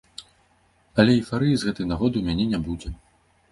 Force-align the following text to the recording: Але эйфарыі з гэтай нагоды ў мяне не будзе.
Але 1.03 1.11
эйфарыі 1.17 1.55
з 1.65 1.69
гэтай 1.69 1.85
нагоды 1.93 2.15
ў 2.23 2.33
мяне 2.33 2.45
не 2.57 2.65
будзе. 2.71 2.89